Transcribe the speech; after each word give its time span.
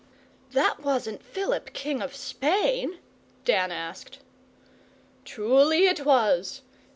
'That 0.49 0.79
wasn't 0.79 1.21
Philip, 1.21 1.73
King 1.73 2.01
of 2.01 2.15
Spain?' 2.15 2.97
Dan 3.45 3.71
asked. 3.71 4.17
'Truly, 5.25 5.85
it 5.85 6.03
was. 6.07 6.61